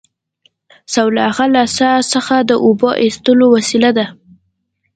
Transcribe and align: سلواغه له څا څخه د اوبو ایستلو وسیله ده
سلواغه 0.93 1.45
له 1.55 1.63
څا 1.75 1.91
څخه 2.13 2.35
د 2.49 2.51
اوبو 2.65 2.89
ایستلو 3.03 3.45
وسیله 3.55 3.89
ده 3.97 4.05